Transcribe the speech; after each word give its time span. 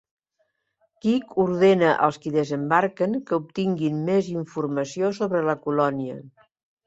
Kirk 1.05 1.35
ordena 1.43 1.91
als 2.07 2.17
qui 2.23 2.31
desembarquen 2.37 3.13
que 3.27 3.37
obtinguin 3.41 4.01
més 4.07 4.31
informació 4.33 5.11
sobre 5.21 5.43
la 5.51 5.59
colònia. 5.67 6.19